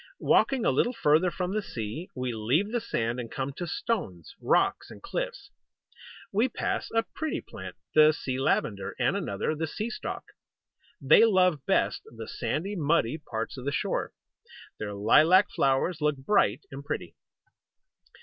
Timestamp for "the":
1.53-1.61, 2.71-2.81, 7.93-8.11, 9.53-9.67, 12.05-12.27, 13.65-13.71